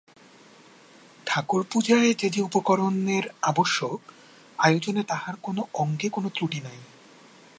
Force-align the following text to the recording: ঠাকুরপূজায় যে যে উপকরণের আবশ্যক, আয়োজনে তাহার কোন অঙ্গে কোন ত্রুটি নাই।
ঠাকুরপূজায় 1.27 2.13
যে 2.13 2.29
যে 2.29 2.41
উপকরণের 2.41 3.25
আবশ্যক, 3.41 3.99
আয়োজনে 4.59 5.03
তাহার 5.03 5.35
কোন 5.41 5.57
অঙ্গে 5.73 6.09
কোন 6.09 6.29
ত্রুটি 6.29 6.59
নাই। 6.59 6.79